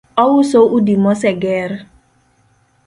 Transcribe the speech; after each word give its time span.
Ouso 0.25 0.61
udi 0.75 0.95
moseger 1.03 1.69